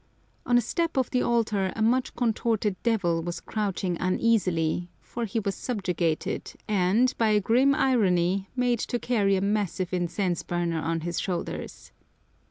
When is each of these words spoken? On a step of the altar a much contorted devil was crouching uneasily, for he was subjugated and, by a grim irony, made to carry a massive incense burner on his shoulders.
On 0.47 0.57
a 0.57 0.61
step 0.65 0.97
of 0.97 1.11
the 1.11 1.21
altar 1.21 1.71
a 1.75 1.81
much 1.83 2.15
contorted 2.15 2.75
devil 2.81 3.21
was 3.21 3.39
crouching 3.39 3.97
uneasily, 3.99 4.89
for 4.99 5.25
he 5.25 5.39
was 5.39 5.53
subjugated 5.53 6.53
and, 6.67 7.13
by 7.19 7.29
a 7.29 7.39
grim 7.39 7.75
irony, 7.75 8.49
made 8.55 8.79
to 8.79 8.97
carry 8.97 9.35
a 9.35 9.41
massive 9.41 9.93
incense 9.93 10.41
burner 10.41 10.79
on 10.79 11.01
his 11.01 11.19
shoulders. 11.19 11.91